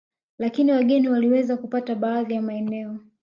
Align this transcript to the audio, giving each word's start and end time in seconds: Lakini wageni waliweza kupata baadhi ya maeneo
Lakini 0.37 0.71
wageni 0.71 1.09
waliweza 1.09 1.57
kupata 1.57 1.95
baadhi 1.95 2.33
ya 2.33 2.41
maeneo 2.41 2.97